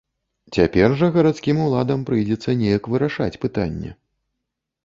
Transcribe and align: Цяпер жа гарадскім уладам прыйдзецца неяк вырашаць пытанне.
Цяпер 0.59 0.95
жа 1.01 1.09
гарадскім 1.17 1.57
уладам 1.65 1.99
прыйдзецца 2.07 2.57
неяк 2.65 2.91
вырашаць 2.95 3.31
пытанне. 3.45 3.93